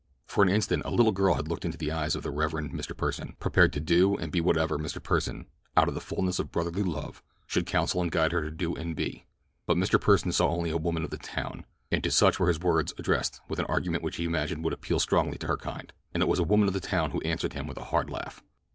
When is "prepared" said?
3.39-3.71